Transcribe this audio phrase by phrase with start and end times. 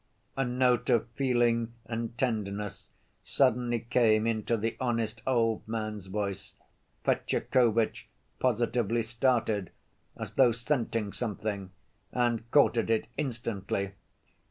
[0.35, 2.89] A note of feeling and tenderness
[3.23, 6.55] suddenly came into the honest old man's voice.
[7.03, 8.07] Fetyukovitch
[8.39, 9.69] positively started,
[10.17, 11.69] as though scenting something,
[12.11, 13.91] and caught at it instantly.